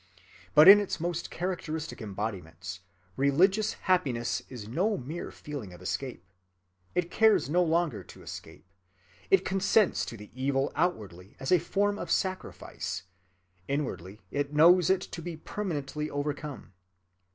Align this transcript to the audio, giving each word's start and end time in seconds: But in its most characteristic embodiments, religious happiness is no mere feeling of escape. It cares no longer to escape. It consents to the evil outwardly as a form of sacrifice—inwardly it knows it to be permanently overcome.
But 0.55 0.67
in 0.67 0.79
its 0.79 0.99
most 0.99 1.29
characteristic 1.29 2.01
embodiments, 2.01 2.79
religious 3.15 3.73
happiness 3.85 4.41
is 4.49 4.67
no 4.67 4.97
mere 4.97 5.29
feeling 5.29 5.73
of 5.73 5.79
escape. 5.83 6.25
It 6.95 7.11
cares 7.11 7.51
no 7.51 7.61
longer 7.61 8.03
to 8.05 8.23
escape. 8.23 8.65
It 9.29 9.45
consents 9.45 10.03
to 10.07 10.17
the 10.17 10.31
evil 10.33 10.71
outwardly 10.73 11.35
as 11.39 11.51
a 11.51 11.59
form 11.59 11.99
of 11.99 12.09
sacrifice—inwardly 12.09 14.21
it 14.31 14.51
knows 14.55 14.89
it 14.89 15.01
to 15.01 15.21
be 15.21 15.37
permanently 15.37 16.09
overcome. 16.09 16.73